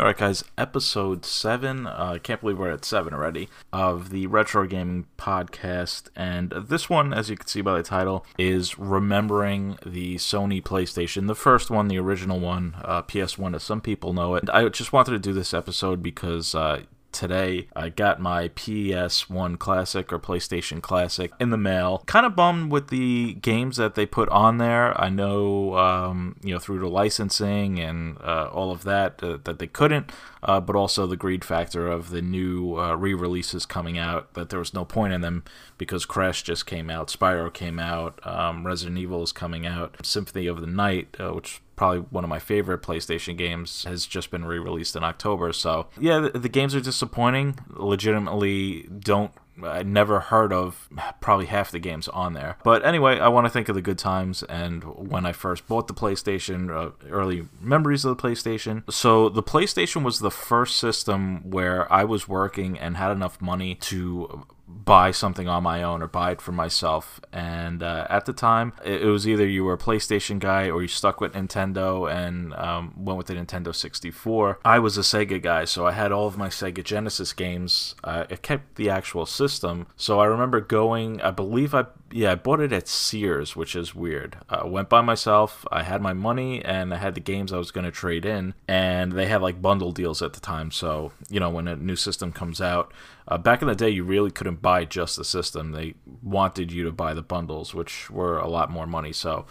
All 0.00 0.06
right, 0.06 0.16
guys, 0.16 0.42
episode 0.56 1.26
seven. 1.26 1.86
Uh, 1.86 2.12
I 2.14 2.18
can't 2.18 2.40
believe 2.40 2.58
we're 2.58 2.70
at 2.70 2.86
seven 2.86 3.12
already 3.12 3.50
of 3.70 4.08
the 4.08 4.28
Retro 4.28 4.66
Gaming 4.66 5.04
Podcast. 5.18 6.08
And 6.16 6.52
this 6.52 6.88
one, 6.88 7.12
as 7.12 7.28
you 7.28 7.36
can 7.36 7.46
see 7.46 7.60
by 7.60 7.76
the 7.76 7.82
title, 7.82 8.24
is 8.38 8.78
remembering 8.78 9.76
the 9.84 10.16
Sony 10.16 10.62
PlayStation, 10.62 11.26
the 11.26 11.34
first 11.34 11.70
one, 11.70 11.88
the 11.88 11.98
original 11.98 12.40
one, 12.40 12.76
uh, 12.82 13.02
PS1, 13.02 13.54
as 13.54 13.62
some 13.62 13.82
people 13.82 14.14
know 14.14 14.36
it. 14.36 14.44
And 14.44 14.50
I 14.50 14.66
just 14.70 14.94
wanted 14.94 15.10
to 15.10 15.18
do 15.18 15.34
this 15.34 15.52
episode 15.52 16.02
because. 16.02 16.54
Uh, 16.54 16.84
today. 17.12 17.68
I 17.74 17.88
got 17.88 18.20
my 18.20 18.48
PS1 18.48 19.58
Classic 19.58 20.12
or 20.12 20.18
PlayStation 20.18 20.80
Classic 20.82 21.32
in 21.40 21.50
the 21.50 21.56
mail. 21.56 22.02
Kind 22.06 22.26
of 22.26 22.36
bummed 22.36 22.70
with 22.70 22.88
the 22.88 23.34
games 23.34 23.76
that 23.76 23.94
they 23.94 24.06
put 24.06 24.28
on 24.30 24.58
there. 24.58 24.98
I 25.00 25.08
know, 25.08 25.76
um, 25.76 26.36
you 26.42 26.54
know, 26.54 26.58
through 26.60 26.80
the 26.80 26.88
licensing 26.88 27.78
and 27.78 28.18
uh, 28.22 28.48
all 28.52 28.70
of 28.70 28.84
that, 28.84 29.22
uh, 29.22 29.38
that 29.44 29.58
they 29.58 29.66
couldn't, 29.66 30.10
uh, 30.42 30.60
but 30.60 30.76
also 30.76 31.06
the 31.06 31.16
greed 31.16 31.44
factor 31.44 31.88
of 31.88 32.10
the 32.10 32.22
new 32.22 32.78
uh, 32.78 32.94
re 32.94 33.14
releases 33.14 33.66
coming 33.66 33.98
out, 33.98 34.34
that 34.34 34.50
there 34.50 34.58
was 34.58 34.74
no 34.74 34.84
point 34.84 35.12
in 35.12 35.20
them 35.20 35.44
because 35.78 36.04
Crash 36.04 36.42
just 36.42 36.66
came 36.66 36.90
out, 36.90 37.08
Spyro 37.08 37.52
came 37.52 37.78
out, 37.78 38.24
um, 38.26 38.66
Resident 38.66 38.98
Evil 38.98 39.22
is 39.22 39.32
coming 39.32 39.66
out, 39.66 39.96
Symphony 40.04 40.46
of 40.46 40.60
the 40.60 40.66
Night, 40.66 41.16
uh, 41.18 41.32
which 41.32 41.60
probably 41.80 42.00
one 42.10 42.24
of 42.24 42.28
my 42.28 42.38
favorite 42.38 42.82
PlayStation 42.82 43.38
games, 43.38 43.84
has 43.84 44.04
just 44.04 44.30
been 44.30 44.44
re 44.44 44.58
released 44.58 44.96
in 44.96 45.02
October. 45.02 45.50
So, 45.54 45.86
yeah, 45.98 46.18
the, 46.18 46.38
the, 46.38 46.50
games 46.50 46.74
are 46.74 46.80
disappointing. 46.82 47.58
Legitimately, 47.70 48.82
don't. 48.82 49.32
I 49.62 49.82
never 49.82 50.20
heard 50.20 50.52
of 50.52 50.90
probably 51.22 51.46
half 51.46 51.70
the 51.70 51.78
games 51.78 52.06
on 52.08 52.34
there. 52.34 52.58
But 52.64 52.84
anyway, 52.84 53.18
I 53.18 53.28
want 53.28 53.46
to 53.46 53.50
think 53.50 53.70
of 53.70 53.74
the 53.74 53.80
good 53.80 53.98
times 53.98 54.42
and 54.42 54.84
when 54.84 55.24
I 55.24 55.32
first 55.32 55.66
bought 55.68 55.86
the 55.86 55.94
PlayStation, 55.94 56.70
uh, 56.70 56.90
early 57.08 57.48
memories 57.62 58.04
of 58.04 58.14
the 58.14 58.22
PlayStation. 58.22 58.82
So, 58.92 59.30
the 59.30 59.42
PlayStation 59.42 60.02
was 60.02 60.18
the 60.18 60.30
first 60.30 60.76
system 60.76 61.50
where 61.50 61.90
I 61.90 62.04
was 62.04 62.28
working 62.28 62.78
and 62.78 62.98
had 62.98 63.10
enough 63.10 63.40
money 63.40 63.74
to 63.76 64.46
buy 64.70 65.10
something 65.10 65.48
on 65.48 65.62
my 65.62 65.82
own 65.82 66.02
or 66.02 66.06
buy 66.06 66.32
it 66.32 66.40
for 66.40 66.52
myself. 66.52 67.20
And 67.32 67.82
uh, 67.82 68.06
at 68.08 68.26
the 68.26 68.32
time, 68.32 68.72
it, 68.84 69.04
was 69.04 69.26
either 69.28 69.46
you 69.46 69.64
were 69.64 69.74
a 69.74 69.78
PlayStation 69.78 70.38
guy 70.38 70.70
or 70.70 70.82
you 70.82 70.88
stuck 70.88 71.20
with 71.20 71.34
Nintendo 71.34 72.10
and 72.10 72.54
um, 72.54 72.94
went 72.96 73.18
with 73.18 73.26
the 73.26 73.34
Nintendo 73.34 73.74
64. 73.74 74.60
I 74.64 74.78
was 74.78 74.96
a 74.96 75.02
Sega 75.02 75.40
guy, 75.42 75.64
so 75.64 75.86
I 75.86 75.92
had 75.92 76.12
all 76.12 76.26
of 76.26 76.36
my 76.36 76.48
Sega 76.48 76.82
Genesis 76.82 77.32
games. 77.32 77.94
Uh, 78.02 78.24
it 78.28 78.42
kept 78.42 78.76
the 78.76 78.90
actual 78.90 79.26
system. 79.26 79.86
So 79.96 80.20
I 80.20 80.26
remember 80.26 80.60
going, 80.60 81.20
I 81.20 81.30
believe 81.30 81.74
I 81.74 81.86
yeah, 82.12 82.32
I 82.32 82.34
bought 82.34 82.60
it 82.60 82.72
at 82.72 82.88
Sears, 82.88 83.54
which 83.54 83.76
is 83.76 83.94
weird. 83.94 84.38
I 84.48 84.64
went 84.64 84.88
by 84.88 85.00
myself. 85.00 85.64
I 85.70 85.82
had 85.82 86.02
my 86.02 86.12
money 86.12 86.64
and 86.64 86.92
I 86.92 86.96
had 86.96 87.14
the 87.14 87.20
games 87.20 87.52
I 87.52 87.58
was 87.58 87.70
going 87.70 87.84
to 87.84 87.90
trade 87.90 88.24
in, 88.24 88.54
and 88.66 89.12
they 89.12 89.26
had 89.26 89.42
like 89.42 89.62
bundle 89.62 89.92
deals 89.92 90.22
at 90.22 90.32
the 90.32 90.40
time. 90.40 90.70
So 90.70 91.12
you 91.28 91.40
know, 91.40 91.50
when 91.50 91.68
a 91.68 91.76
new 91.76 91.96
system 91.96 92.32
comes 92.32 92.60
out, 92.60 92.92
uh, 93.28 93.38
back 93.38 93.62
in 93.62 93.68
the 93.68 93.74
day, 93.74 93.90
you 93.90 94.04
really 94.04 94.30
couldn't 94.30 94.62
buy 94.62 94.84
just 94.84 95.16
the 95.16 95.24
system. 95.24 95.72
They 95.72 95.94
wanted 96.22 96.72
you 96.72 96.84
to 96.84 96.92
buy 96.92 97.14
the 97.14 97.22
bundles, 97.22 97.74
which 97.74 98.10
were 98.10 98.38
a 98.38 98.48
lot 98.48 98.70
more 98.70 98.86
money. 98.86 99.12
So. 99.12 99.46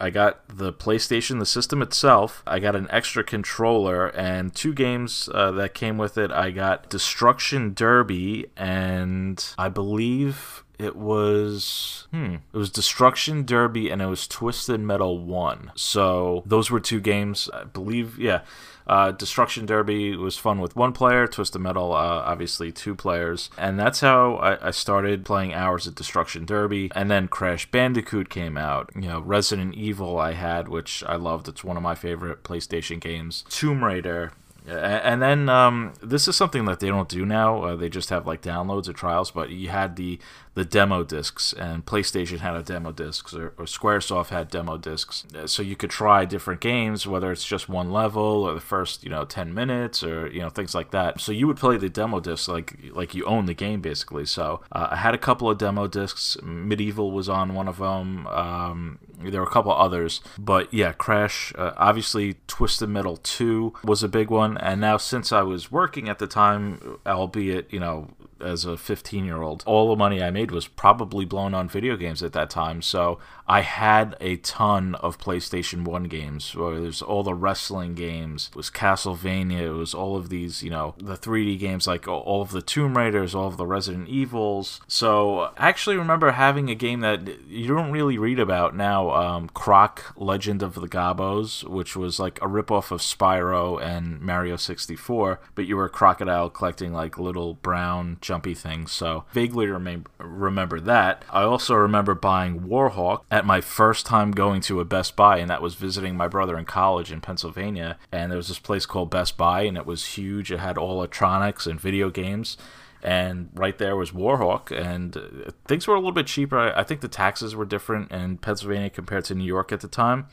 I 0.00 0.08
got 0.08 0.48
the 0.48 0.72
PlayStation, 0.72 1.38
the 1.38 1.46
system 1.46 1.82
itself. 1.82 2.42
I 2.46 2.60
got 2.60 2.74
an 2.74 2.88
extra 2.90 3.22
controller 3.22 4.08
and 4.08 4.52
two 4.52 4.72
games 4.72 5.28
uh, 5.32 5.52
that 5.52 5.74
came 5.74 5.98
with 5.98 6.16
it. 6.16 6.32
I 6.32 6.50
got 6.50 6.88
Destruction 6.88 7.74
Derby 7.74 8.46
and 8.56 9.44
I 9.58 9.68
believe 9.68 10.64
it 10.78 10.96
was 10.96 12.06
hmm, 12.10 12.36
it 12.52 12.56
was 12.56 12.70
Destruction 12.70 13.44
Derby 13.44 13.90
and 13.90 14.02
it 14.02 14.06
was 14.06 14.26
Twisted 14.26 14.80
Metal 14.80 15.18
One. 15.18 15.72
So 15.74 16.42
those 16.46 16.70
were 16.70 16.80
two 16.80 17.00
games, 17.00 17.48
I 17.52 17.64
believe. 17.64 18.18
Yeah, 18.18 18.42
uh, 18.86 19.12
Destruction 19.12 19.66
Derby 19.66 20.16
was 20.16 20.36
fun 20.36 20.60
with 20.60 20.76
one 20.76 20.92
player. 20.92 21.26
Twisted 21.26 21.60
Metal, 21.60 21.92
uh, 21.92 22.22
obviously 22.24 22.72
two 22.72 22.94
players, 22.94 23.50
and 23.56 23.78
that's 23.78 24.00
how 24.00 24.36
I, 24.36 24.68
I, 24.68 24.70
started 24.70 25.24
playing 25.24 25.54
hours 25.54 25.86
at 25.86 25.94
Destruction 25.94 26.44
Derby. 26.44 26.90
And 26.94 27.10
then 27.10 27.28
Crash 27.28 27.70
Bandicoot 27.70 28.28
came 28.28 28.56
out. 28.56 28.90
You 28.94 29.08
know, 29.08 29.20
Resident 29.20 29.74
Evil 29.74 30.18
I 30.18 30.32
had, 30.32 30.68
which 30.68 31.04
I 31.06 31.16
loved. 31.16 31.48
It's 31.48 31.64
one 31.64 31.76
of 31.76 31.82
my 31.82 31.94
favorite 31.94 32.42
PlayStation 32.42 33.00
games. 33.00 33.44
Tomb 33.48 33.84
Raider 33.84 34.32
and 34.66 35.20
then 35.20 35.48
um, 35.48 35.92
this 36.02 36.28
is 36.28 36.36
something 36.36 36.64
that 36.66 36.80
they 36.80 36.88
don't 36.88 37.08
do 37.08 37.26
now. 37.26 37.62
Uh, 37.62 37.76
they 37.76 37.88
just 37.88 38.10
have 38.10 38.26
like 38.26 38.42
downloads 38.42 38.88
or 38.88 38.92
trials. 38.92 39.30
But 39.30 39.50
you 39.50 39.68
had 39.68 39.96
the 39.96 40.18
the 40.54 40.64
demo 40.64 41.02
discs, 41.02 41.52
and 41.52 41.84
PlayStation 41.84 42.38
had 42.38 42.54
a 42.54 42.62
demo 42.62 42.92
discs, 42.92 43.34
or, 43.34 43.54
or 43.56 43.64
SquareSoft 43.64 44.28
had 44.28 44.48
demo 44.48 44.76
discs, 44.76 45.24
uh, 45.34 45.46
so 45.46 45.62
you 45.62 45.74
could 45.74 45.88
try 45.90 46.24
different 46.24 46.60
games, 46.60 47.06
whether 47.06 47.32
it's 47.32 47.44
just 47.44 47.68
one 47.70 47.90
level 47.90 48.22
or 48.22 48.54
the 48.54 48.60
first 48.60 49.02
you 49.02 49.10
know 49.10 49.24
ten 49.24 49.52
minutes 49.52 50.04
or 50.04 50.28
you 50.28 50.40
know 50.40 50.50
things 50.50 50.74
like 50.74 50.90
that. 50.90 51.20
So 51.20 51.32
you 51.32 51.46
would 51.46 51.56
play 51.56 51.76
the 51.76 51.88
demo 51.88 52.20
discs 52.20 52.48
like 52.48 52.76
like 52.92 53.14
you 53.14 53.24
own 53.24 53.46
the 53.46 53.54
game 53.54 53.80
basically. 53.80 54.26
So 54.26 54.60
uh, 54.70 54.88
I 54.92 54.96
had 54.96 55.14
a 55.14 55.18
couple 55.18 55.50
of 55.50 55.58
demo 55.58 55.86
discs. 55.88 56.36
MediEvil 56.42 57.12
was 57.12 57.28
on 57.28 57.54
one 57.54 57.68
of 57.68 57.78
them. 57.78 58.26
Um, 58.28 58.98
there 59.30 59.40
were 59.40 59.46
a 59.46 59.50
couple 59.50 59.72
others, 59.72 60.20
but 60.38 60.72
yeah, 60.72 60.92
Crash. 60.92 61.52
Uh, 61.56 61.72
obviously, 61.76 62.36
Twisted 62.46 62.88
Metal 62.88 63.16
Two 63.16 63.74
was 63.84 64.02
a 64.02 64.08
big 64.08 64.30
one, 64.30 64.56
and 64.58 64.80
now 64.80 64.96
since 64.96 65.32
I 65.32 65.42
was 65.42 65.70
working 65.70 66.08
at 66.08 66.18
the 66.18 66.26
time, 66.26 66.98
albeit 67.06 67.72
you 67.72 67.80
know 67.80 68.08
as 68.42 68.64
a 68.64 68.76
15 68.76 69.24
year 69.24 69.42
old. 69.42 69.62
All 69.66 69.88
the 69.88 69.96
money 69.96 70.22
I 70.22 70.30
made 70.30 70.50
was 70.50 70.66
probably 70.66 71.24
blown 71.24 71.54
on 71.54 71.68
video 71.68 71.96
games 71.96 72.22
at 72.22 72.32
that 72.32 72.50
time. 72.50 72.82
So 72.82 73.18
I 73.46 73.60
had 73.60 74.16
a 74.20 74.36
ton 74.36 74.94
of 74.96 75.18
PlayStation 75.18 75.84
1 75.84 76.04
games. 76.04 76.54
There's 76.56 77.02
all 77.02 77.22
the 77.22 77.34
wrestling 77.34 77.94
games, 77.94 78.48
it 78.50 78.56
was 78.56 78.70
Castlevania, 78.70 79.62
it 79.62 79.72
was 79.72 79.94
all 79.94 80.16
of 80.16 80.28
these, 80.28 80.62
you 80.62 80.70
know, 80.70 80.94
the 80.98 81.16
3D 81.16 81.58
games 81.58 81.86
like 81.86 82.06
all 82.06 82.40
of 82.40 82.52
the 82.52 82.62
Tomb 82.62 82.96
Raiders, 82.96 83.34
all 83.34 83.48
of 83.48 83.56
the 83.56 83.66
Resident 83.66 84.08
Evils. 84.08 84.80
So 84.86 85.52
I 85.58 85.68
actually 85.68 85.96
remember 85.96 86.32
having 86.32 86.70
a 86.70 86.74
game 86.74 87.00
that 87.00 87.46
you 87.48 87.68
don't 87.68 87.90
really 87.90 88.16
read 88.16 88.38
about 88.38 88.76
now 88.76 89.10
um, 89.10 89.48
Croc 89.48 90.14
Legend 90.16 90.62
of 90.62 90.74
the 90.74 90.88
Gobbos, 90.88 91.64
which 91.64 91.96
was 91.96 92.18
like 92.20 92.38
a 92.40 92.46
ripoff 92.46 92.90
of 92.90 93.00
Spyro 93.00 93.82
and 93.82 94.20
Mario 94.20 94.56
64, 94.56 95.40
but 95.54 95.66
you 95.66 95.76
were 95.76 95.86
a 95.86 95.90
crocodile 95.90 96.48
collecting 96.48 96.92
like 96.92 97.18
little 97.18 97.54
brown 97.54 98.18
jumpy 98.32 98.54
things. 98.54 98.90
So 98.92 99.26
vaguely 99.32 99.66
rem- 99.66 100.06
remember 100.16 100.80
that. 100.80 101.22
I 101.28 101.42
also 101.42 101.74
remember 101.74 102.14
buying 102.14 102.60
Warhawk 102.60 103.24
at 103.30 103.44
my 103.44 103.60
first 103.60 104.06
time 104.06 104.30
going 104.30 104.62
to 104.62 104.80
a 104.80 104.86
Best 104.86 105.16
Buy, 105.16 105.36
and 105.36 105.50
that 105.50 105.60
was 105.60 105.74
visiting 105.74 106.16
my 106.16 106.28
brother 106.28 106.56
in 106.56 106.64
college 106.64 107.12
in 107.12 107.20
Pennsylvania. 107.20 107.98
And 108.10 108.32
there 108.32 108.38
was 108.38 108.48
this 108.48 108.58
place 108.58 108.86
called 108.86 109.10
Best 109.10 109.36
Buy, 109.36 109.62
and 109.62 109.76
it 109.76 109.84
was 109.84 110.16
huge. 110.16 110.50
It 110.50 110.60
had 110.60 110.78
all 110.78 110.92
electronics 110.92 111.66
and 111.66 111.78
video 111.78 112.08
games 112.08 112.56
and 113.02 113.50
right 113.52 113.76
there 113.78 113.96
was 113.96 114.12
Warhawk, 114.12 114.70
and 114.70 115.16
uh, 115.16 115.50
things 115.66 115.88
were 115.88 115.96
a 115.96 115.98
little 115.98 116.12
bit 116.12 116.28
cheaper. 116.28 116.56
I, 116.56 116.80
I, 116.80 116.84
think 116.84 117.00
the 117.00 117.08
taxes 117.08 117.56
were 117.56 117.64
different 117.64 118.12
in 118.12 118.38
Pennsylvania 118.38 118.90
compared 118.90 119.24
to 119.24 119.34
New 119.34 119.44
York 119.44 119.72
at 119.72 119.80
the 119.80 119.88
time, 119.88 120.28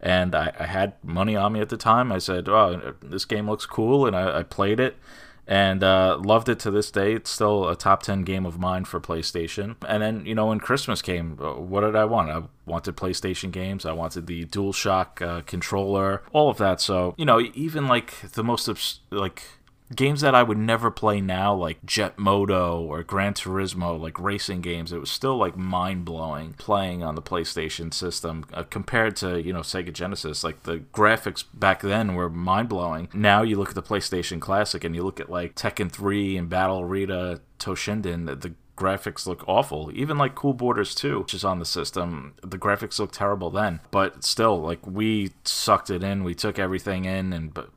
and 0.00 0.32
I, 0.32 0.52
I 0.60 0.66
had 0.66 0.92
money 1.02 1.34
on 1.34 1.54
me 1.54 1.60
at 1.60 1.70
the 1.70 1.76
time. 1.76 2.12
I 2.12 2.18
said, 2.18 2.48
"Oh, 2.48 2.94
this 3.02 3.24
game 3.24 3.50
looks 3.50 3.66
cool," 3.66 4.06
and 4.06 4.14
I, 4.14 4.38
I 4.38 4.42
played 4.44 4.78
it 4.78 4.96
and 5.46 5.82
uh, 5.82 6.18
loved 6.22 6.48
it 6.48 6.58
to 6.60 6.70
this 6.70 6.90
day. 6.90 7.14
It's 7.14 7.30
still 7.30 7.68
a 7.68 7.76
top 7.76 8.02
10 8.02 8.22
game 8.22 8.46
of 8.46 8.58
mine 8.58 8.84
for 8.84 9.00
PlayStation. 9.00 9.76
And 9.86 10.02
then, 10.02 10.26
you 10.26 10.34
know, 10.34 10.46
when 10.46 10.60
Christmas 10.60 11.02
came, 11.02 11.38
uh, 11.40 11.54
what 11.54 11.82
did 11.82 11.96
I 11.96 12.04
want? 12.04 12.30
I 12.30 12.42
wanted 12.66 12.96
PlayStation 12.96 13.50
games. 13.50 13.84
I 13.84 13.92
wanted 13.92 14.26
the 14.26 14.46
DualShock 14.46 15.22
uh, 15.22 15.40
controller, 15.42 16.22
all 16.32 16.48
of 16.48 16.58
that. 16.58 16.80
So, 16.80 17.14
you 17.18 17.24
know, 17.24 17.40
even 17.40 17.86
like 17.88 18.32
the 18.32 18.44
most, 18.44 18.68
like, 19.10 19.42
games 19.94 20.20
that 20.22 20.34
I 20.34 20.42
would 20.42 20.58
never 20.58 20.90
play 20.90 21.20
now, 21.20 21.54
like 21.54 21.84
Jet 21.84 22.18
Moto 22.18 22.80
or 22.80 23.02
Gran 23.02 23.34
Turismo, 23.34 24.00
like 24.00 24.18
racing 24.18 24.60
games, 24.60 24.92
it 24.92 24.98
was 24.98 25.10
still 25.10 25.36
like 25.36 25.56
mind 25.56 26.04
blowing 26.04 26.54
playing 26.54 27.02
on 27.02 27.14
the 27.14 27.22
PlayStation 27.22 27.92
system 27.92 28.46
uh, 28.52 28.62
compared 28.64 29.16
to 29.16 29.40
you 29.42 29.52
know 29.52 29.60
Sega 29.60 29.92
Genesis. 29.92 30.44
Like 30.44 30.62
the 30.62 30.78
graphics 30.92 31.44
back 31.52 31.82
then 31.82 32.14
were 32.14 32.30
mind 32.30 32.68
blowing. 32.68 33.08
Now 33.12 33.42
you 33.42 33.56
look 33.56 33.70
at 33.70 33.74
the 33.74 33.82
PlayStation 33.82 34.40
Classic 34.40 34.82
and 34.84 34.94
you 34.94 35.02
look 35.02 35.20
at 35.20 35.30
like 35.30 35.54
Tekken 35.54 35.90
3 35.90 36.36
and 36.36 36.48
Battle 36.48 36.80
Arena 36.80 37.40
Toshinden, 37.58 38.26
the, 38.26 38.34
the 38.36 38.54
graphics 38.76 39.26
look 39.26 39.44
awful. 39.46 39.90
Even 39.94 40.18
like 40.18 40.34
Cool 40.34 40.54
Borders 40.54 40.94
2, 40.94 41.20
which 41.20 41.34
is 41.34 41.44
on 41.44 41.58
the 41.58 41.64
system, 41.64 42.34
the 42.42 42.58
graphics 42.58 42.98
look 42.98 43.12
terrible 43.12 43.50
then. 43.50 43.80
But 43.90 44.24
still, 44.24 44.60
like 44.60 44.84
we 44.86 45.32
sucked 45.44 45.90
it 45.90 46.02
in, 46.02 46.24
we 46.24 46.34
took 46.34 46.58
everything 46.58 47.04
in, 47.04 47.32
and 47.32 47.52
but 47.52 47.70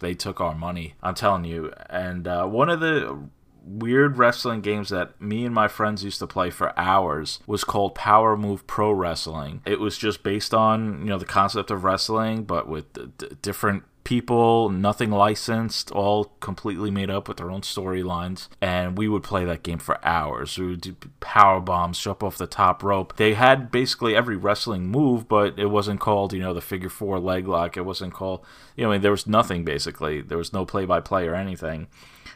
they 0.00 0.14
took 0.14 0.40
our 0.40 0.54
money. 0.54 0.94
I'm 1.02 1.14
telling 1.14 1.44
you. 1.44 1.72
And 1.88 2.26
uh, 2.26 2.46
one 2.46 2.68
of 2.68 2.80
the 2.80 3.28
weird 3.64 4.18
wrestling 4.18 4.60
games 4.60 4.88
that 4.88 5.20
me 5.20 5.44
and 5.44 5.54
my 5.54 5.68
friends 5.68 6.04
used 6.04 6.18
to 6.18 6.26
play 6.26 6.50
for 6.50 6.78
hours 6.78 7.38
was 7.46 7.64
called 7.64 7.94
Power 7.94 8.36
Move 8.36 8.66
Pro 8.66 8.90
Wrestling. 8.92 9.62
It 9.64 9.80
was 9.80 9.96
just 9.96 10.22
based 10.22 10.52
on, 10.52 11.00
you 11.00 11.06
know, 11.06 11.18
the 11.18 11.24
concept 11.24 11.70
of 11.70 11.84
wrestling, 11.84 12.44
but 12.44 12.68
with 12.68 12.92
d- 13.18 13.28
different 13.40 13.84
people, 14.12 14.68
nothing 14.68 15.10
licensed, 15.10 15.90
all 15.90 16.24
completely 16.40 16.90
made 16.90 17.08
up 17.08 17.28
with 17.28 17.38
their 17.38 17.50
own 17.50 17.62
storylines. 17.62 18.48
And 18.60 18.98
we 18.98 19.08
would 19.08 19.22
play 19.22 19.46
that 19.46 19.62
game 19.62 19.78
for 19.78 20.06
hours. 20.06 20.58
We 20.58 20.66
would 20.66 20.82
do 20.82 20.94
power 21.20 21.60
bombs, 21.60 21.98
jump 21.98 22.22
off 22.22 22.36
the 22.36 22.46
top 22.46 22.82
rope. 22.82 23.16
They 23.16 23.32
had 23.32 23.70
basically 23.70 24.14
every 24.14 24.36
wrestling 24.36 24.86
move, 24.86 25.28
but 25.28 25.58
it 25.58 25.68
wasn't 25.68 26.00
called, 26.00 26.34
you 26.34 26.40
know, 26.40 26.52
the 26.52 26.60
figure 26.60 26.90
four 26.90 27.18
leg 27.18 27.48
lock. 27.48 27.78
It 27.78 27.86
wasn't 27.86 28.12
called, 28.12 28.44
you 28.76 28.84
know, 28.84 28.90
I 28.90 28.96
mean, 28.96 29.00
there 29.00 29.10
was 29.12 29.26
nothing 29.26 29.64
basically. 29.64 30.20
There 30.20 30.36
was 30.36 30.52
no 30.52 30.66
play 30.66 30.84
by 30.84 31.00
play 31.00 31.26
or 31.26 31.34
anything. 31.34 31.86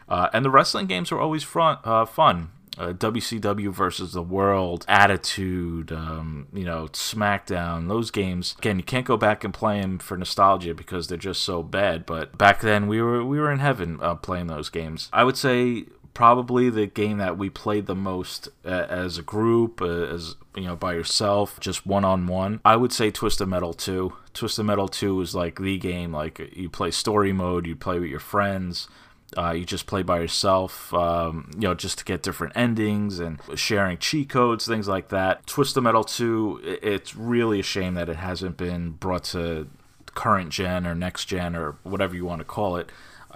Uh, 0.08 0.30
and 0.32 0.46
the 0.46 0.50
wrestling 0.50 0.86
games 0.86 1.10
were 1.10 1.20
always 1.20 1.46
uh, 1.54 2.06
fun. 2.06 2.52
Uh, 2.78 2.92
WCW 2.92 3.72
versus 3.72 4.12
the 4.12 4.22
World, 4.22 4.84
Attitude, 4.86 5.92
um, 5.92 6.46
you 6.52 6.64
know, 6.64 6.88
SmackDown, 6.92 7.88
those 7.88 8.10
games. 8.10 8.54
Again, 8.58 8.78
you 8.78 8.84
can't 8.84 9.06
go 9.06 9.16
back 9.16 9.44
and 9.44 9.54
play 9.54 9.80
them 9.80 9.98
for 9.98 10.16
nostalgia 10.16 10.74
because 10.74 11.08
they're 11.08 11.16
just 11.16 11.42
so 11.42 11.62
bad. 11.62 12.04
But 12.04 12.36
back 12.36 12.60
then, 12.60 12.86
we 12.86 13.00
were 13.00 13.24
we 13.24 13.38
were 13.38 13.50
in 13.50 13.60
heaven 13.60 13.98
uh, 14.02 14.16
playing 14.16 14.48
those 14.48 14.68
games. 14.68 15.08
I 15.12 15.24
would 15.24 15.38
say 15.38 15.86
probably 16.16 16.70
the 16.70 16.86
game 16.86 17.18
that 17.18 17.36
we 17.36 17.50
played 17.50 17.84
the 17.84 17.94
most 17.94 18.48
uh, 18.64 18.86
as 18.88 19.18
a 19.18 19.22
group, 19.22 19.82
uh, 19.82 20.06
as 20.06 20.34
you 20.56 20.64
know, 20.64 20.74
by 20.74 20.94
yourself, 20.94 21.60
just 21.60 21.86
one 21.86 22.06
on 22.06 22.26
one. 22.26 22.58
I 22.64 22.74
would 22.74 22.90
say 22.90 23.10
Twisted 23.10 23.48
Metal 23.48 23.74
2. 23.74 24.14
Twisted 24.32 24.64
Metal 24.64 24.88
2 24.88 25.20
is 25.20 25.34
like 25.34 25.60
the 25.60 25.76
game. 25.76 26.12
Like 26.12 26.40
you 26.56 26.70
play 26.70 26.90
story 26.90 27.34
mode, 27.34 27.66
you 27.66 27.76
play 27.76 27.98
with 27.98 28.08
your 28.08 28.18
friends. 28.18 28.88
Uh, 29.36 29.50
you 29.50 29.64
just 29.64 29.86
play 29.86 30.02
by 30.02 30.20
yourself, 30.20 30.94
um, 30.94 31.50
you 31.54 31.62
know, 31.62 31.74
just 31.74 31.98
to 31.98 32.04
get 32.04 32.22
different 32.22 32.56
endings 32.56 33.18
and 33.18 33.40
sharing 33.54 33.98
cheat 33.98 34.28
codes, 34.28 34.66
things 34.66 34.86
like 34.86 35.08
that. 35.08 35.46
Twisted 35.46 35.82
Metal 35.82 36.04
2, 36.04 36.78
it's 36.82 37.16
really 37.16 37.60
a 37.60 37.62
shame 37.64 37.94
that 37.94 38.08
it 38.08 38.16
hasn't 38.16 38.56
been 38.56 38.90
brought 38.90 39.24
to 39.24 39.68
current 40.14 40.50
gen 40.50 40.86
or 40.86 40.94
next 40.94 41.26
gen 41.26 41.56
or 41.56 41.76
whatever 41.82 42.14
you 42.14 42.24
want 42.24 42.40
to 42.40 42.44
call 42.44 42.76
it. 42.76 42.90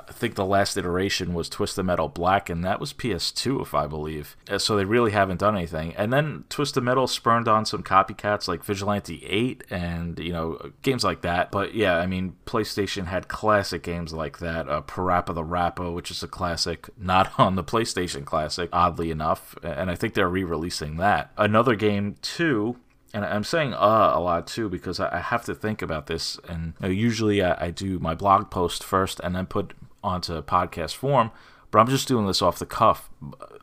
I 0.09 0.13
think 0.13 0.35
the 0.35 0.45
last 0.45 0.77
iteration 0.77 1.35
was 1.35 1.49
Twist 1.49 1.71
Twisted 1.71 1.85
Metal 1.85 2.09
Black, 2.09 2.49
and 2.49 2.65
that 2.65 2.81
was 2.81 2.93
PS2, 2.93 3.63
if 3.63 3.75
I 3.75 3.87
believe. 3.87 4.37
Uh, 4.49 4.59
so 4.59 4.77
they 4.77 4.85
really 4.85 5.13
haven't 5.13 5.41
done 5.41 5.57
anything. 5.57 5.95
And 5.95 6.13
then 6.13 6.45
Twist 6.49 6.71
Twisted 6.71 6.85
Metal 6.85 7.07
spurned 7.07 7.49
on 7.49 7.65
some 7.65 7.83
copycats 7.83 8.49
like 8.49 8.65
Vigilante 8.65 9.25
8 9.27 9.65
and, 9.71 10.19
you 10.19 10.33
know, 10.33 10.73
games 10.83 11.05
like 11.05 11.23
that. 11.23 11.51
But 11.51 11.75
yeah, 11.75 11.97
I 11.97 12.07
mean, 12.07 12.37
PlayStation 12.47 13.07
had 13.07 13.29
classic 13.29 13.83
games 13.83 14.13
like 14.13 14.39
that. 14.39 14.69
Uh, 14.69 14.83
Parappa 14.83 15.35
the 15.35 15.45
Rapper, 15.45 15.91
which 15.91 16.11
is 16.11 16.23
a 16.23 16.29
classic, 16.29 16.89
not 16.99 17.33
on 17.39 17.57
the 17.57 17.65
PlayStation 17.65 18.25
Classic, 18.25 18.69
oddly 18.73 19.11
enough. 19.11 19.57
And 19.63 19.91
I 19.91 19.95
think 19.95 20.15
they're 20.15 20.29
re 20.29 20.45
releasing 20.45 20.97
that. 20.97 21.31
Another 21.37 21.75
game, 21.75 22.17
too, 22.23 22.77
and 23.13 23.25
I'm 23.25 23.45
saying 23.45 23.75
uh 23.75 24.13
a 24.15 24.21
lot 24.21 24.47
too 24.47 24.69
because 24.69 25.01
I 25.01 25.19
have 25.19 25.45
to 25.47 25.55
think 25.55 25.83
about 25.83 26.07
this. 26.07 26.39
And 26.49 26.75
you 26.81 26.87
know, 26.87 26.89
usually 26.89 27.43
I, 27.43 27.67
I, 27.67 27.71
do 27.71 27.99
my 27.99 28.15
blog 28.15 28.51
post 28.51 28.85
first 28.85 29.21
and 29.21 29.35
then 29.35 29.47
put 29.47 29.75
onto 30.03 30.43
podcast 30.43 30.95
form, 30.95 31.31
but 31.71 31.79
I'm 31.79 31.89
just 31.89 32.09
doing 32.09 32.27
this 32.27 32.43
off 32.43 32.59
the 32.59 32.67
cuff. 32.67 33.11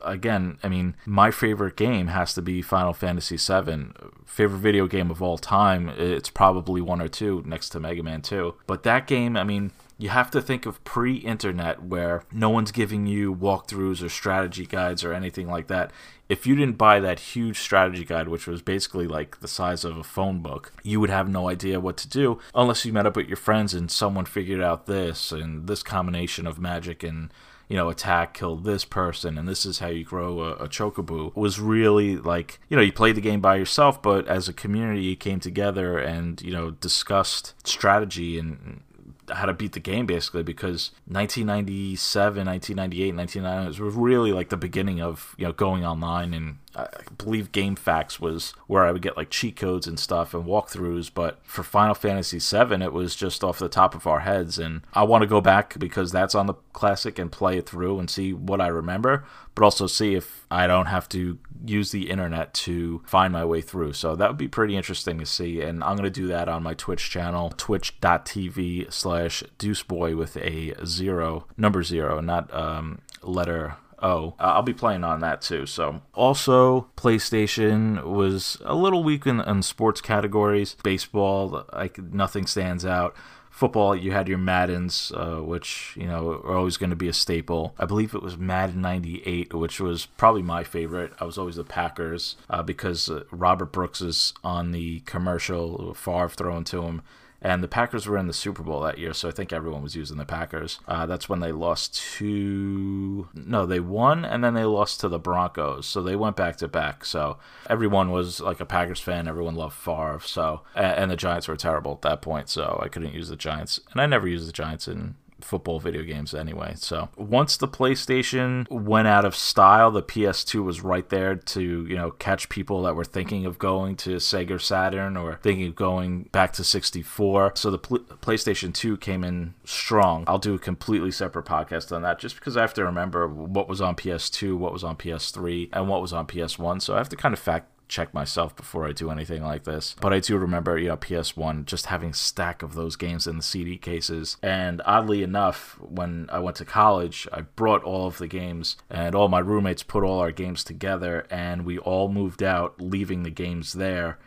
Again, 0.02 0.58
I 0.62 0.68
mean, 0.68 0.94
my 1.04 1.30
favorite 1.30 1.76
game 1.76 2.08
has 2.08 2.32
to 2.34 2.42
be 2.42 2.62
Final 2.62 2.94
Fantasy 2.94 3.36
VII. 3.36 3.92
Favorite 4.24 4.58
video 4.58 4.86
game 4.86 5.10
of 5.10 5.22
all 5.22 5.38
time, 5.38 5.90
it's 5.90 6.30
probably 6.30 6.80
one 6.80 7.02
or 7.02 7.08
two 7.08 7.42
next 7.44 7.70
to 7.70 7.80
Mega 7.80 8.02
Man 8.02 8.22
2. 8.22 8.54
But 8.66 8.82
that 8.84 9.06
game, 9.06 9.36
I 9.36 9.44
mean, 9.44 9.72
you 9.98 10.08
have 10.10 10.30
to 10.30 10.40
think 10.40 10.64
of 10.64 10.82
pre 10.84 11.16
internet 11.16 11.82
where 11.82 12.22
no 12.32 12.48
one's 12.48 12.70
giving 12.70 13.06
you 13.06 13.34
walkthroughs 13.34 14.02
or 14.02 14.08
strategy 14.08 14.64
guides 14.64 15.04
or 15.04 15.12
anything 15.12 15.48
like 15.48 15.66
that. 15.66 15.90
If 16.28 16.46
you 16.46 16.54
didn't 16.54 16.78
buy 16.78 17.00
that 17.00 17.18
huge 17.20 17.58
strategy 17.58 18.04
guide, 18.04 18.28
which 18.28 18.46
was 18.46 18.62
basically 18.62 19.08
like 19.08 19.40
the 19.40 19.48
size 19.48 19.84
of 19.84 19.96
a 19.96 20.04
phone 20.04 20.40
book, 20.40 20.72
you 20.84 21.00
would 21.00 21.10
have 21.10 21.28
no 21.28 21.48
idea 21.48 21.80
what 21.80 21.96
to 21.98 22.08
do 22.08 22.38
unless 22.54 22.84
you 22.84 22.92
met 22.92 23.06
up 23.06 23.16
with 23.16 23.26
your 23.26 23.36
friends 23.36 23.74
and 23.74 23.90
someone 23.90 24.24
figured 24.24 24.60
out 24.60 24.86
this 24.86 25.32
and 25.32 25.66
this 25.66 25.82
combination 25.82 26.46
of 26.46 26.60
magic 26.60 27.02
and 27.02 27.32
you 27.68 27.76
know, 27.76 27.90
attack, 27.90 28.32
kill 28.32 28.56
this 28.56 28.86
person, 28.86 29.36
and 29.36 29.46
this 29.46 29.66
is 29.66 29.78
how 29.78 29.88
you 29.88 30.02
grow 30.02 30.40
a, 30.40 30.52
a 30.52 30.68
chocobo 30.68 31.34
was 31.36 31.60
really 31.60 32.16
like, 32.16 32.58
you 32.70 32.76
know, 32.76 32.82
you 32.82 32.92
played 32.92 33.14
the 33.14 33.20
game 33.20 33.42
by 33.42 33.56
yourself, 33.56 34.00
but 34.00 34.26
as 34.26 34.48
a 34.48 34.54
community, 34.54 35.02
you 35.02 35.16
came 35.16 35.38
together 35.38 35.98
and, 35.98 36.40
you 36.40 36.50
know, 36.50 36.70
discussed 36.70 37.54
strategy 37.66 38.38
and 38.38 38.80
how 39.30 39.46
to 39.46 39.52
beat 39.52 39.72
the 39.72 39.80
game 39.80 40.06
basically 40.06 40.42
because 40.42 40.90
1997 41.06 42.46
1998 42.46 43.14
1999 43.14 43.68
was 43.68 43.96
really 43.96 44.32
like 44.32 44.48
the 44.48 44.56
beginning 44.56 45.00
of 45.00 45.34
you 45.38 45.44
know 45.44 45.52
going 45.52 45.84
online 45.84 46.34
and 46.34 46.58
I 46.74 46.86
believe 47.18 47.52
GameFAQs 47.52 48.20
was 48.20 48.54
where 48.66 48.84
I 48.84 48.92
would 48.92 49.02
get 49.02 49.16
like 49.16 49.30
cheat 49.30 49.56
codes 49.56 49.86
and 49.86 49.98
stuff 49.98 50.32
and 50.32 50.44
walkthroughs. 50.44 51.10
But 51.12 51.40
for 51.42 51.62
Final 51.62 51.94
Fantasy 51.94 52.38
VII, 52.38 52.82
it 52.82 52.92
was 52.92 53.14
just 53.14 53.44
off 53.44 53.58
the 53.58 53.68
top 53.68 53.94
of 53.94 54.06
our 54.06 54.20
heads. 54.20 54.58
And 54.58 54.82
I 54.94 55.02
want 55.02 55.22
to 55.22 55.28
go 55.28 55.40
back 55.40 55.78
because 55.78 56.12
that's 56.12 56.34
on 56.34 56.46
the 56.46 56.54
classic 56.72 57.18
and 57.18 57.30
play 57.30 57.58
it 57.58 57.68
through 57.68 57.98
and 57.98 58.08
see 58.08 58.32
what 58.32 58.60
I 58.60 58.68
remember, 58.68 59.24
but 59.54 59.64
also 59.64 59.86
see 59.86 60.14
if 60.14 60.46
I 60.50 60.66
don't 60.66 60.86
have 60.86 61.08
to 61.10 61.38
use 61.66 61.90
the 61.90 62.08
internet 62.08 62.54
to 62.54 63.02
find 63.04 63.32
my 63.32 63.44
way 63.44 63.60
through. 63.60 63.94
So 63.94 64.14
that 64.14 64.28
would 64.28 64.38
be 64.38 64.48
pretty 64.48 64.76
interesting 64.76 65.18
to 65.18 65.26
see. 65.26 65.60
And 65.60 65.82
I'm 65.82 65.96
going 65.96 66.04
to 66.04 66.10
do 66.10 66.28
that 66.28 66.48
on 66.48 66.62
my 66.62 66.74
Twitch 66.74 67.10
channel, 67.10 67.52
twitch.tv 67.56 68.92
slash 68.92 69.42
deuceboy 69.58 70.16
with 70.16 70.36
a 70.36 70.74
zero, 70.86 71.46
number 71.56 71.82
zero, 71.82 72.20
not 72.20 72.52
um, 72.54 73.00
letter 73.22 73.76
Oh, 74.00 74.34
I'll 74.38 74.62
be 74.62 74.74
playing 74.74 75.04
on 75.04 75.20
that 75.20 75.42
too. 75.42 75.66
So, 75.66 76.02
also, 76.14 76.88
PlayStation 76.96 78.04
was 78.04 78.58
a 78.64 78.74
little 78.74 79.02
weak 79.02 79.26
in, 79.26 79.40
in 79.40 79.62
sports 79.62 80.00
categories. 80.00 80.76
Baseball, 80.82 81.64
like 81.72 81.98
nothing 81.98 82.46
stands 82.46 82.86
out. 82.86 83.16
Football, 83.50 83.96
you 83.96 84.12
had 84.12 84.28
your 84.28 84.38
Maddens, 84.38 85.10
uh, 85.16 85.38
which 85.38 85.94
you 85.96 86.06
know 86.06 86.40
are 86.44 86.56
always 86.56 86.76
going 86.76 86.90
to 86.90 86.96
be 86.96 87.08
a 87.08 87.12
staple. 87.12 87.74
I 87.76 87.86
believe 87.86 88.14
it 88.14 88.22
was 88.22 88.38
Madden 88.38 88.80
'98, 88.82 89.52
which 89.52 89.80
was 89.80 90.06
probably 90.06 90.42
my 90.42 90.62
favorite. 90.62 91.12
I 91.18 91.24
was 91.24 91.36
always 91.36 91.56
the 91.56 91.64
Packers 91.64 92.36
uh, 92.48 92.62
because 92.62 93.10
uh, 93.10 93.24
Robert 93.32 93.72
Brooks 93.72 94.00
is 94.00 94.32
on 94.44 94.70
the 94.70 95.00
commercial, 95.00 95.92
Favre 95.94 96.28
throwing 96.28 96.64
to 96.64 96.82
him 96.82 97.02
and 97.40 97.62
the 97.62 97.68
Packers 97.68 98.06
were 98.06 98.18
in 98.18 98.26
the 98.26 98.32
Super 98.32 98.62
Bowl 98.62 98.80
that 98.80 98.98
year, 98.98 99.12
so 99.12 99.28
I 99.28 99.32
think 99.32 99.52
everyone 99.52 99.82
was 99.82 99.94
using 99.94 100.16
the 100.16 100.24
Packers. 100.24 100.80
Uh, 100.88 101.06
that's 101.06 101.28
when 101.28 101.40
they 101.40 101.52
lost 101.52 101.94
to 102.16 103.28
no, 103.34 103.64
they 103.64 103.80
won 103.80 104.24
and 104.24 104.42
then 104.42 104.54
they 104.54 104.64
lost 104.64 105.00
to 105.00 105.08
the 105.08 105.18
Broncos, 105.18 105.86
so 105.86 106.02
they 106.02 106.16
went 106.16 106.36
back 106.36 106.56
to 106.56 106.68
back. 106.68 107.04
So 107.04 107.38
everyone 107.70 108.10
was 108.10 108.40
like 108.40 108.60
a 108.60 108.66
Packers 108.66 109.00
fan. 109.00 109.28
Everyone 109.28 109.54
loved 109.54 109.76
Favre. 109.76 110.20
So 110.24 110.62
and, 110.74 110.98
and 110.98 111.10
the 111.10 111.16
Giants 111.16 111.46
were 111.48 111.56
terrible 111.56 111.92
at 111.92 112.02
that 112.02 112.22
point, 112.22 112.48
so 112.48 112.80
I 112.82 112.88
couldn't 112.88 113.14
use 113.14 113.28
the 113.28 113.36
Giants, 113.36 113.80
and 113.92 114.00
I 114.00 114.06
never 114.06 114.26
used 114.26 114.48
the 114.48 114.52
Giants 114.52 114.88
in 114.88 115.14
football 115.40 115.80
video 115.80 116.02
games 116.02 116.34
anyway. 116.34 116.74
So 116.76 117.08
once 117.16 117.56
the 117.56 117.68
PlayStation 117.68 118.68
went 118.70 119.08
out 119.08 119.24
of 119.24 119.34
style, 119.34 119.90
the 119.90 120.02
PS2 120.02 120.64
was 120.64 120.80
right 120.80 121.08
there 121.08 121.36
to, 121.36 121.86
you 121.86 121.96
know, 121.96 122.10
catch 122.12 122.48
people 122.48 122.82
that 122.82 122.94
were 122.94 123.04
thinking 123.04 123.46
of 123.46 123.58
going 123.58 123.96
to 123.96 124.16
Sega 124.16 124.60
Saturn 124.60 125.16
or 125.16 125.38
thinking 125.42 125.68
of 125.68 125.74
going 125.74 126.24
back 126.32 126.52
to 126.54 126.64
64. 126.64 127.52
So 127.54 127.70
the 127.70 127.78
Pl- 127.78 127.98
PlayStation 127.98 128.74
2 128.74 128.96
came 128.98 129.24
in 129.24 129.54
strong. 129.64 130.24
I'll 130.26 130.38
do 130.38 130.54
a 130.54 130.58
completely 130.58 131.10
separate 131.10 131.46
podcast 131.46 131.94
on 131.94 132.02
that 132.02 132.18
just 132.18 132.36
because 132.36 132.56
I 132.56 132.60
have 132.62 132.74
to 132.74 132.84
remember 132.84 133.28
what 133.28 133.68
was 133.68 133.80
on 133.80 133.96
PS2, 133.96 134.56
what 134.56 134.72
was 134.72 134.84
on 134.84 134.96
PS3, 134.96 135.70
and 135.72 135.88
what 135.88 136.02
was 136.02 136.12
on 136.12 136.26
PS1. 136.26 136.82
So 136.82 136.94
I 136.94 136.98
have 136.98 137.08
to 137.10 137.16
kind 137.16 137.32
of 137.32 137.38
fact 137.38 137.70
check 137.88 138.12
myself 138.12 138.54
before 138.54 138.86
I 138.86 138.92
do 138.92 139.10
anything 139.10 139.42
like 139.42 139.64
this. 139.64 139.96
But 140.00 140.12
I 140.12 140.20
do 140.20 140.36
remember, 140.36 140.78
you 140.78 140.88
know, 140.88 140.96
PS1 140.96 141.64
just 141.64 141.86
having 141.86 142.12
stack 142.12 142.62
of 142.62 142.74
those 142.74 142.96
games 142.96 143.26
in 143.26 143.36
the 143.36 143.42
CD 143.42 143.76
cases. 143.78 144.36
And 144.42 144.82
oddly 144.84 145.22
enough, 145.22 145.78
when 145.80 146.28
I 146.30 146.38
went 146.38 146.56
to 146.58 146.64
college, 146.64 147.26
I 147.32 147.42
brought 147.42 147.82
all 147.82 148.06
of 148.06 148.18
the 148.18 148.28
games, 148.28 148.76
and 148.90 149.14
all 149.14 149.28
my 149.28 149.40
roommates 149.40 149.82
put 149.82 150.04
all 150.04 150.20
our 150.20 150.32
games 150.32 150.62
together, 150.62 151.26
and 151.30 151.64
we 151.64 151.78
all 151.78 152.08
moved 152.08 152.42
out, 152.42 152.80
leaving 152.80 153.22
the 153.22 153.30
games 153.30 153.72
there. 153.72 154.18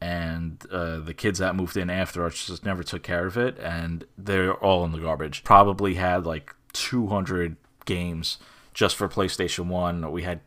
And 0.00 0.64
uh, 0.70 1.00
the 1.00 1.14
kids 1.14 1.40
that 1.40 1.56
moved 1.56 1.76
in 1.76 1.90
after 1.90 2.24
us 2.24 2.46
just 2.46 2.64
never 2.64 2.84
took 2.84 3.02
care 3.02 3.26
of 3.26 3.36
it, 3.36 3.58
and 3.58 4.04
they're 4.16 4.54
all 4.54 4.84
in 4.84 4.92
the 4.92 5.00
garbage. 5.00 5.42
Probably 5.42 5.94
had 5.94 6.24
like 6.24 6.54
200 6.72 7.56
games 7.84 8.38
just 8.74 8.96
for 8.96 9.08
PlayStation 9.08 9.66
1. 9.66 10.10
We 10.10 10.22
had 10.22 10.40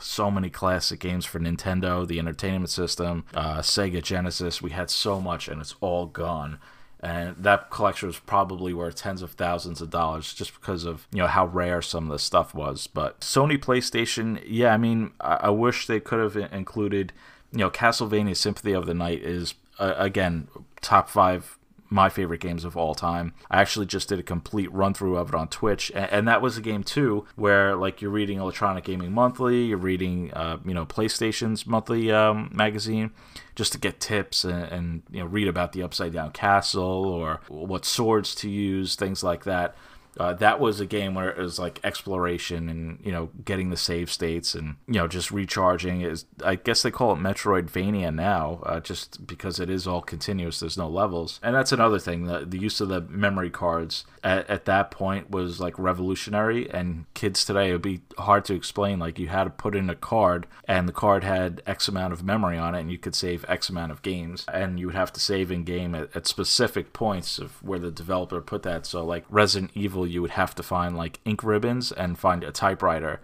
so 0.00 0.30
many 0.30 0.50
classic 0.50 1.00
games 1.00 1.24
for 1.24 1.38
Nintendo, 1.38 2.06
the 2.06 2.18
Entertainment 2.18 2.70
System, 2.70 3.24
uh, 3.34 3.58
Sega 3.58 4.02
Genesis. 4.02 4.62
We 4.62 4.70
had 4.70 4.90
so 4.90 5.20
much, 5.20 5.48
and 5.48 5.60
it's 5.60 5.74
all 5.80 6.06
gone. 6.06 6.58
And 7.00 7.36
that 7.36 7.70
collection 7.70 8.08
was 8.08 8.18
probably 8.18 8.72
worth 8.72 8.96
tens 8.96 9.22
of 9.22 9.32
thousands 9.32 9.80
of 9.80 9.90
dollars 9.90 10.32
just 10.32 10.54
because 10.54 10.84
of 10.84 11.06
you 11.12 11.18
know 11.18 11.26
how 11.26 11.46
rare 11.46 11.82
some 11.82 12.04
of 12.04 12.10
the 12.10 12.18
stuff 12.18 12.54
was. 12.54 12.86
But 12.86 13.20
Sony 13.20 13.58
PlayStation, 13.58 14.42
yeah, 14.46 14.72
I 14.72 14.76
mean, 14.78 15.12
I, 15.20 15.34
I 15.34 15.50
wish 15.50 15.86
they 15.86 16.00
could 16.00 16.18
have 16.18 16.36
included. 16.52 17.12
You 17.52 17.58
know, 17.58 17.70
Castlevania 17.70 18.36
Symphony 18.36 18.72
of 18.72 18.86
the 18.86 18.94
Night 18.94 19.22
is 19.22 19.54
uh, 19.78 19.94
again 19.96 20.48
top 20.80 21.08
five 21.08 21.58
my 21.90 22.08
favorite 22.08 22.40
games 22.40 22.64
of 22.64 22.76
all 22.76 22.94
time. 22.94 23.32
I 23.50 23.60
actually 23.60 23.86
just 23.86 24.08
did 24.08 24.18
a 24.18 24.22
complete 24.22 24.72
run 24.72 24.94
through 24.94 25.16
of 25.16 25.28
it 25.28 25.34
on 25.34 25.48
Twitch, 25.48 25.90
and, 25.94 26.10
and, 26.10 26.26
that 26.28 26.42
was 26.42 26.58
a 26.58 26.60
game 26.60 26.82
too 26.82 27.24
where 27.36 27.76
like 27.76 28.02
you're 28.02 28.10
reading 28.10 28.38
Electronic 28.38 28.84
Gaming 28.84 29.12
Monthly, 29.12 29.66
you're 29.66 29.78
reading 29.78 30.32
uh, 30.32 30.58
you 30.64 30.74
know 30.74 30.84
PlayStation's 30.84 31.66
monthly 31.66 32.10
um, 32.10 32.50
magazine 32.52 33.12
just 33.54 33.72
to 33.72 33.78
get 33.78 34.00
tips 34.00 34.44
and, 34.44 34.64
and 34.64 35.02
you 35.10 35.20
know 35.20 35.26
read 35.26 35.48
about 35.48 35.72
the 35.72 35.82
Upside 35.82 36.12
Down 36.12 36.32
Castle 36.32 36.82
or 36.82 37.40
what 37.48 37.84
swords 37.84 38.34
to 38.36 38.50
use, 38.50 38.96
things 38.96 39.22
like 39.22 39.44
that. 39.44 39.76
Uh, 40.18 40.32
that 40.34 40.60
was 40.60 40.80
a 40.80 40.86
game 40.86 41.14
where 41.14 41.30
it 41.30 41.38
was 41.38 41.58
like 41.58 41.80
exploration 41.84 42.68
and 42.68 42.98
you 43.02 43.12
know 43.12 43.30
getting 43.44 43.70
the 43.70 43.76
save 43.76 44.10
states 44.10 44.54
and 44.54 44.76
you 44.86 44.94
know 44.94 45.06
just 45.08 45.30
recharging. 45.30 46.00
Is 46.00 46.24
I 46.44 46.56
guess 46.56 46.82
they 46.82 46.90
call 46.90 47.12
it 47.12 47.18
Metroidvania 47.18 48.14
now 48.14 48.60
uh, 48.64 48.80
just 48.80 49.26
because 49.26 49.60
it 49.60 49.70
is 49.70 49.86
all 49.86 50.02
continuous. 50.02 50.60
There's 50.60 50.78
no 50.78 50.88
levels. 50.88 51.40
And 51.42 51.54
that's 51.54 51.72
another 51.72 51.98
thing 51.98 52.24
the, 52.26 52.44
the 52.46 52.58
use 52.58 52.80
of 52.80 52.88
the 52.88 53.02
memory 53.02 53.50
cards 53.50 54.04
at, 54.24 54.48
at 54.48 54.64
that 54.64 54.90
point 54.90 55.30
was 55.30 55.60
like 55.60 55.78
revolutionary 55.78 56.68
and 56.70 57.04
kids 57.16 57.44
today 57.44 57.70
it 57.70 57.72
would 57.72 57.82
be 57.82 58.02
hard 58.18 58.44
to 58.44 58.54
explain. 58.54 59.00
Like 59.00 59.18
you 59.18 59.26
had 59.26 59.44
to 59.44 59.50
put 59.50 59.74
in 59.74 59.90
a 59.90 59.96
card 59.96 60.46
and 60.68 60.88
the 60.88 60.92
card 60.92 61.24
had 61.24 61.62
X 61.66 61.88
amount 61.88 62.12
of 62.12 62.22
memory 62.22 62.58
on 62.58 62.76
it 62.76 62.80
and 62.82 62.92
you 62.92 62.98
could 62.98 63.16
save 63.16 63.44
X 63.48 63.68
amount 63.68 63.90
of 63.90 64.02
games. 64.02 64.44
And 64.52 64.78
you 64.78 64.86
would 64.86 64.94
have 64.94 65.12
to 65.14 65.20
save 65.20 65.50
in 65.50 65.64
game 65.64 65.94
at, 65.94 66.14
at 66.14 66.26
specific 66.28 66.92
points 66.92 67.38
of 67.38 67.60
where 67.62 67.80
the 67.80 67.90
developer 67.90 68.40
put 68.40 68.62
that. 68.62 68.86
So 68.86 69.04
like 69.04 69.24
Resident 69.28 69.72
Evil 69.74 70.06
you 70.06 70.22
would 70.22 70.32
have 70.32 70.54
to 70.54 70.62
find 70.62 70.96
like 70.96 71.18
ink 71.24 71.42
ribbons 71.42 71.90
and 71.90 72.18
find 72.18 72.44
a 72.44 72.52
typewriter. 72.52 73.20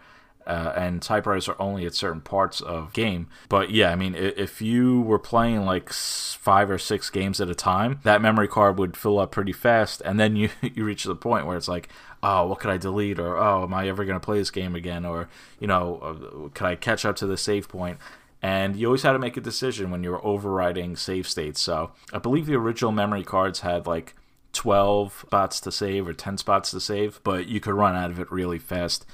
Uh, 0.47 0.73
and 0.77 1.01
typewriters 1.01 1.49
are 1.49 1.61
only 1.61 1.87
at 1.87 1.95
certain 1.95 2.21
parts 2.21 2.61
of 2.61 2.93
game. 2.93 3.29
But 3.49 3.71
yeah, 3.71 3.93
I 3.93 3.97
mean, 3.97 4.15
if 4.17 4.61
you 4.61 5.01
were 5.03 5.19
playing 5.19 5.65
like 5.65 5.93
five 5.93 6.71
or 6.71 6.79
six 6.79 7.11
games 7.11 7.41
at 7.41 7.49
a 7.49 7.55
time, 7.55 8.01
that 8.03 8.21
memory 8.21 8.49
card 8.49 8.79
would 8.79 8.97
fill 8.97 9.19
up 9.19 9.31
pretty 9.31 9.53
fast, 9.53 10.03
and 10.05 10.19
then 10.19 10.37
you 10.37 10.51
you 10.63 10.85
reach 10.85 11.05
the 11.05 11.15
point 11.15 11.47
where 11.47 11.57
it's 11.57 11.69
like, 11.69 11.89
oh, 12.23 12.47
what 12.47 12.61
could 12.61 12.71
I 12.71 12.77
delete, 12.77 13.19
or 13.19 13.37
oh, 13.37 13.65
am 13.65 13.75
I 13.75 13.89
ever 13.89 14.05
going 14.05 14.19
to 14.19 14.25
play 14.25 14.39
this 14.39 14.51
game 14.51 14.75
again, 14.75 15.05
or 15.05 15.29
you 15.61 15.67
know, 15.67 15.99
uh, 15.99 16.49
could 16.55 16.67
I 16.67 16.75
catch 16.75 17.05
up 17.05 17.17
to 17.17 17.27
the 17.27 17.37
save 17.37 17.69
point? 17.69 17.99
And 18.43 18.75
you 18.75 18.87
always 18.87 19.05
had 19.05 19.13
to 19.13 19.21
make 19.21 19.37
a 19.37 19.41
decision 19.41 19.93
when 19.93 20.03
you 20.03 20.11
were 20.11 20.25
overriding 20.27 20.97
save 20.97 21.29
states. 21.29 21.61
So 21.61 21.93
I 22.13 22.19
believe 22.19 22.47
the 22.47 22.57
original 22.57 22.91
memory 22.91 23.23
cards 23.23 23.61
had 23.61 23.87
like 23.87 24.17
12 24.53 25.25
spots 25.27 25.61
to 25.61 25.73
save 25.73 26.09
or 26.09 26.13
10 26.13 26.39
spots 26.39 26.73
to 26.73 26.81
save, 26.81 27.21
but 27.23 27.47
you 27.47 27.61
could 27.61 27.75
run 27.75 27.95
out 27.95 28.11
of 28.11 28.19
it 28.19 28.31
really 28.31 28.59
fast. 28.59 29.07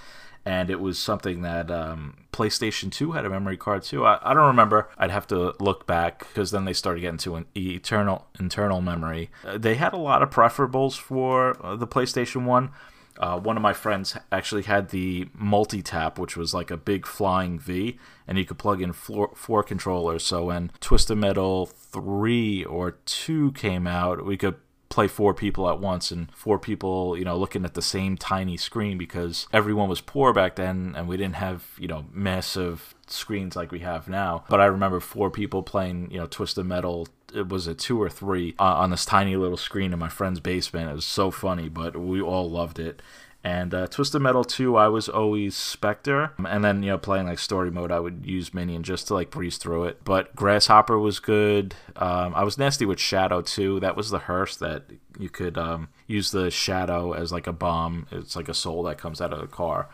And 0.45 0.71
it 0.71 0.81
was 0.81 0.99
something 0.99 1.43
that 1.43 1.71
um, 1.71 2.17
PlayStation 2.33 2.91
2 2.91 3.13
had 3.13 3.27
a 3.27 3.31
memory 3.31 3.57
card 3.57 3.83
too. 3.83 4.07
I, 4.07 4.19
I 4.23 4.35
don't 4.35 4.47
remember. 4.47 4.89
I'd 4.97 5.11
have 5.11 5.27
to 5.29 5.55
look 5.61 5.87
back 5.87 6.21
because 6.21 6.51
then 6.51 6.65
they 6.65 6.73
started 6.73 7.01
getting 7.01 7.19
to 7.19 7.37
an 7.37 7.47
eternal 7.57 8.27
internal 8.39 8.81
memory. 8.81 9.31
Uh, 9.45 9.59
they 9.59 9.75
had 9.75 9.93
a 9.93 9.99
lot 9.99 10.23
of 10.23 10.31
preferables 10.31 10.99
for 10.99 11.57
uh, 11.65 11.77
the 11.77 11.87
PlayStation 11.87 12.45
1. 12.45 12.71
Uh, 13.19 13.39
one 13.39 13.57
of 13.57 13.63
my 13.63 13.73
friends 13.73 14.17
actually 14.31 14.63
had 14.63 14.91
the 14.91 15.29
multi 15.35 15.83
tap, 15.83 16.19
which 16.19 16.37
was 16.37 16.55
like 16.55 16.71
a 16.71 16.77
big 16.77 17.05
flying 17.05 17.59
V, 17.59 17.99
and 18.29 18.39
you 18.39 18.45
could 18.45 18.59
plug 18.59 18.81
in 18.81 18.93
four, 18.93 19.33
four 19.35 19.65
controllers. 19.65 20.25
So 20.25 20.45
when 20.45 20.71
Twisted 20.81 21.19
Metal 21.19 21.67
3 21.67 22.65
or 22.65 22.93
2 22.93 23.53
came 23.53 23.89
out, 23.89 24.25
we 24.25 24.37
could 24.37 24.55
play 24.89 25.09
four 25.09 25.35
people 25.35 25.69
at 25.69 25.81
once 25.81 26.11
and 26.11 26.31
four 26.35 26.59
people, 26.59 27.17
you 27.17 27.25
know, 27.25 27.37
looking 27.37 27.65
at 27.65 27.75
the 27.75 27.83
same 27.83 28.17
tiny 28.17 28.57
screen 28.57 28.97
because 28.97 29.47
everyone 29.53 29.89
was 29.89 30.01
poor 30.01 30.33
back 30.33 30.57
then 30.57 30.95
and 30.97 31.09
we 31.09 31.17
didn't 31.17 31.37
have, 31.37 31.65
you 31.79 31.89
know, 31.89 32.07
massive 32.13 32.95
screens 33.07 33.55
like 33.55 33.71
we 33.71 33.81
have 33.81 34.09
now. 34.09 34.45
But 34.49 34.61
I 34.61 34.67
remember 34.67 35.01
four 35.01 35.31
people 35.31 35.63
playing, 35.63 36.11
you 36.11 36.19
know, 36.19 36.27
Twisted 36.27 36.67
Metal. 36.67 37.07
It 37.35 37.49
was 37.49 37.67
a 37.67 37.75
two 37.75 38.01
or 38.01 38.09
three 38.09 38.55
uh, 38.59 38.65
on 38.77 38.91
this 38.91 39.05
tiny 39.05 39.37
little 39.37 39.59
screen 39.59 39.93
in 39.93 39.99
my 39.99 40.09
friend's 40.09 40.41
basement. 40.41 40.91
It 40.91 40.95
was 40.95 41.05
so 41.05 41.31
funny, 41.31 41.69
but 41.69 41.95
we 41.97 42.23
all 42.23 42.51
loved 42.51 42.79
it. 42.79 43.03
And 43.45 43.73
uh, 43.73 43.87
Twisted 43.87 44.21
Metal 44.21 44.45
2, 44.45 44.77
I 44.77 44.89
was 44.89 45.09
always 45.09 45.55
Spectre. 45.57 46.33
And 46.45 46.65
then, 46.65 46.83
you 46.83 46.91
know, 46.91 46.99
playing 46.99 47.27
like 47.27 47.39
story 47.39 47.71
mode, 47.71 47.93
I 47.93 48.01
would 48.01 48.27
use 48.27 48.53
Minion 48.53 48.83
just 48.83 49.07
to 49.09 49.15
like 49.15 49.31
breeze 49.31 49.59
through 49.59 49.85
it. 49.85 50.05
But 50.05 50.35
Grasshopper 50.35 50.99
was 50.99 51.21
good. 51.21 51.75
Um, 51.97 52.35
I 52.35 52.43
was 52.43 52.59
nasty 52.59 52.85
with 52.85 52.99
Shadow 52.99 53.41
too. 53.41 53.79
That 53.81 53.97
was 53.97 54.11
the 54.11 54.19
hearse 54.19 54.57
that 54.57 54.85
you 55.19 55.29
could 55.29 55.57
um, 55.57 55.89
use 56.07 56.33
the 56.33 56.51
Shadow 56.51 57.13
as 57.13 57.31
like 57.31 57.47
a 57.47 57.53
bomb. 57.53 58.07
It's 58.11 58.35
like 58.35 58.49
a 58.49 58.55
soul 58.55 58.83
that 58.85 58.99
comes 58.99 59.21
out 59.21 59.33
of 59.33 59.41
the 59.41 59.47
car. 59.47 59.89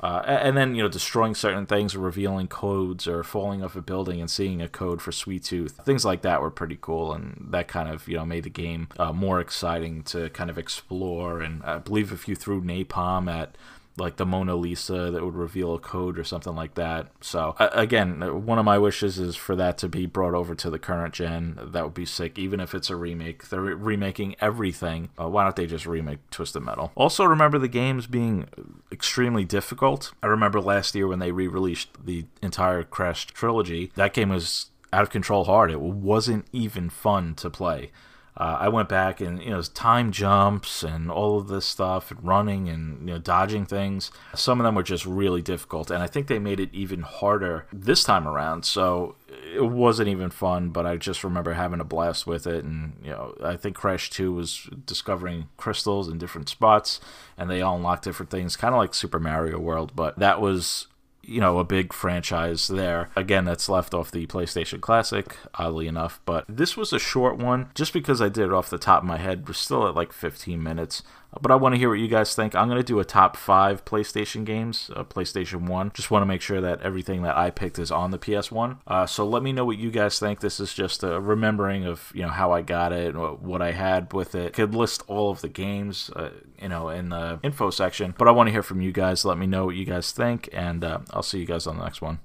Uh, 0.00 0.22
and 0.26 0.56
then 0.56 0.74
you 0.74 0.82
know 0.82 0.88
destroying 0.88 1.34
certain 1.34 1.66
things 1.66 1.94
or 1.94 2.00
revealing 2.00 2.48
codes 2.48 3.06
or 3.08 3.22
falling 3.22 3.64
off 3.64 3.76
a 3.76 3.80
building 3.80 4.20
and 4.20 4.30
seeing 4.30 4.60
a 4.60 4.68
code 4.68 5.00
for 5.00 5.12
sweet 5.12 5.44
tooth. 5.44 5.80
Things 5.84 6.04
like 6.04 6.22
that 6.22 6.42
were 6.42 6.50
pretty 6.50 6.78
cool 6.80 7.12
and 7.12 7.48
that 7.50 7.68
kind 7.68 7.88
of 7.88 8.06
you 8.06 8.16
know 8.16 8.26
made 8.26 8.44
the 8.44 8.50
game 8.50 8.88
uh, 8.98 9.12
more 9.12 9.40
exciting 9.40 10.02
to 10.04 10.28
kind 10.30 10.50
of 10.50 10.58
explore. 10.58 11.40
And 11.40 11.62
i 11.62 11.78
believe 11.78 12.12
if 12.12 12.28
you 12.28 12.34
threw 12.34 12.60
napalm 12.60 13.32
at 13.32 13.56
like 13.98 14.16
the 14.16 14.26
Mona 14.26 14.54
Lisa 14.54 15.10
that 15.10 15.24
would 15.24 15.34
reveal 15.34 15.74
a 15.74 15.78
code 15.78 16.18
or 16.18 16.24
something 16.24 16.54
like 16.54 16.74
that. 16.74 17.08
So 17.20 17.54
again, 17.58 18.44
one 18.44 18.58
of 18.58 18.64
my 18.64 18.78
wishes 18.78 19.18
is 19.18 19.36
for 19.36 19.56
that 19.56 19.78
to 19.78 19.88
be 19.88 20.06
brought 20.06 20.34
over 20.34 20.54
to 20.54 20.70
the 20.70 20.78
current 20.78 21.14
gen. 21.14 21.58
That 21.62 21.84
would 21.84 21.94
be 21.94 22.04
sick, 22.06 22.38
even 22.38 22.60
if 22.60 22.74
it's 22.74 22.90
a 22.90 22.96
remake. 22.96 23.48
They're 23.48 23.60
remaking 23.60 24.36
everything. 24.40 25.10
Uh, 25.18 25.28
why 25.28 25.44
don't 25.44 25.56
they 25.56 25.66
just 25.66 25.86
remake 25.86 26.18
Twisted 26.30 26.62
Metal? 26.62 26.92
Also, 26.94 27.24
remember 27.24 27.58
the 27.58 27.68
games 27.68 28.06
being 28.06 28.46
extremely 28.92 29.44
difficult. 29.44 30.12
I 30.22 30.26
remember 30.26 30.60
last 30.60 30.94
year 30.94 31.06
when 31.08 31.18
they 31.18 31.32
re-released 31.32 31.88
the 32.04 32.26
entire 32.42 32.82
Crash 32.82 33.26
trilogy. 33.26 33.92
That 33.96 34.14
game 34.14 34.28
was 34.28 34.70
out 34.92 35.02
of 35.02 35.10
control 35.10 35.44
hard. 35.44 35.70
It 35.70 35.80
wasn't 35.80 36.46
even 36.52 36.90
fun 36.90 37.34
to 37.36 37.50
play 37.50 37.90
uh, 38.36 38.58
I 38.60 38.68
went 38.68 38.88
back 38.88 39.20
and 39.20 39.42
you 39.42 39.50
know 39.50 39.62
time 39.62 40.12
jumps 40.12 40.82
and 40.82 41.10
all 41.10 41.38
of 41.38 41.48
this 41.48 41.64
stuff 41.64 42.10
and 42.10 42.22
running 42.22 42.68
and 42.68 43.00
you 43.00 43.14
know 43.14 43.18
dodging 43.18 43.64
things. 43.64 44.10
Some 44.34 44.60
of 44.60 44.64
them 44.64 44.74
were 44.74 44.82
just 44.82 45.06
really 45.06 45.40
difficult, 45.40 45.90
and 45.90 46.02
I 46.02 46.06
think 46.06 46.26
they 46.26 46.38
made 46.38 46.60
it 46.60 46.68
even 46.72 47.00
harder 47.00 47.66
this 47.72 48.04
time 48.04 48.28
around. 48.28 48.64
So 48.64 49.14
it 49.54 49.64
wasn't 49.64 50.08
even 50.08 50.30
fun, 50.30 50.68
but 50.68 50.84
I 50.84 50.96
just 50.96 51.24
remember 51.24 51.54
having 51.54 51.80
a 51.80 51.84
blast 51.84 52.26
with 52.26 52.46
it. 52.46 52.64
And 52.64 52.94
you 53.02 53.10
know, 53.10 53.34
I 53.42 53.56
think 53.56 53.76
Crash 53.76 54.10
Two 54.10 54.34
was 54.34 54.68
discovering 54.84 55.48
crystals 55.56 56.08
in 56.08 56.18
different 56.18 56.50
spots, 56.50 57.00
and 57.38 57.48
they 57.48 57.62
all 57.62 57.76
unlock 57.76 58.02
different 58.02 58.30
things, 58.30 58.56
kind 58.56 58.74
of 58.74 58.78
like 58.78 58.92
Super 58.92 59.18
Mario 59.18 59.58
World. 59.58 59.92
But 59.96 60.18
that 60.18 60.40
was 60.42 60.88
you 61.26 61.40
know, 61.40 61.58
a 61.58 61.64
big 61.64 61.92
franchise 61.92 62.68
there. 62.68 63.10
Again, 63.16 63.44
that's 63.44 63.68
left 63.68 63.94
off 63.94 64.10
the 64.10 64.26
PlayStation 64.26 64.80
Classic, 64.80 65.36
oddly 65.54 65.86
enough. 65.86 66.20
But 66.24 66.44
this 66.48 66.76
was 66.76 66.92
a 66.92 66.98
short 66.98 67.38
one, 67.38 67.70
just 67.74 67.92
because 67.92 68.22
I 68.22 68.28
did 68.28 68.44
it 68.46 68.52
off 68.52 68.70
the 68.70 68.78
top 68.78 69.02
of 69.02 69.08
my 69.08 69.18
head. 69.18 69.46
We're 69.46 69.54
still 69.54 69.88
at 69.88 69.94
like 69.94 70.12
15 70.12 70.62
minutes. 70.62 71.02
But 71.40 71.50
I 71.50 71.56
want 71.56 71.74
to 71.74 71.78
hear 71.78 71.88
what 71.88 71.98
you 71.98 72.08
guys 72.08 72.34
think. 72.34 72.54
I'm 72.54 72.68
going 72.68 72.80
to 72.80 72.86
do 72.86 72.98
a 72.98 73.04
top 73.04 73.36
five 73.36 73.84
PlayStation 73.84 74.44
games, 74.44 74.90
uh, 74.94 75.04
PlayStation 75.04 75.68
1. 75.68 75.92
Just 75.94 76.10
want 76.10 76.22
to 76.22 76.26
make 76.26 76.40
sure 76.40 76.60
that 76.60 76.80
everything 76.82 77.22
that 77.22 77.36
I 77.36 77.50
picked 77.50 77.78
is 77.78 77.90
on 77.90 78.10
the 78.10 78.18
PS1. 78.18 78.78
Uh, 78.86 79.06
so 79.06 79.26
let 79.26 79.42
me 79.42 79.52
know 79.52 79.64
what 79.64 79.78
you 79.78 79.90
guys 79.90 80.18
think. 80.18 80.40
This 80.40 80.60
is 80.60 80.72
just 80.72 81.02
a 81.02 81.20
remembering 81.20 81.84
of, 81.84 82.10
you 82.14 82.22
know, 82.22 82.30
how 82.30 82.52
I 82.52 82.62
got 82.62 82.92
it, 82.92 83.14
what 83.14 83.60
I 83.60 83.72
had 83.72 84.12
with 84.12 84.34
it. 84.34 84.52
Could 84.54 84.74
list 84.74 85.02
all 85.08 85.30
of 85.30 85.40
the 85.40 85.48
games, 85.48 86.10
uh, 86.16 86.30
you 86.60 86.68
know, 86.68 86.88
in 86.88 87.10
the 87.10 87.38
info 87.42 87.70
section. 87.70 88.14
But 88.16 88.28
I 88.28 88.30
want 88.30 88.48
to 88.48 88.52
hear 88.52 88.62
from 88.62 88.80
you 88.80 88.92
guys. 88.92 89.24
Let 89.24 89.38
me 89.38 89.46
know 89.46 89.66
what 89.66 89.76
you 89.76 89.84
guys 89.84 90.12
think, 90.12 90.48
and 90.52 90.84
uh, 90.84 91.00
I'll 91.10 91.22
see 91.22 91.38
you 91.38 91.46
guys 91.46 91.66
on 91.66 91.78
the 91.78 91.84
next 91.84 92.00
one. 92.00 92.20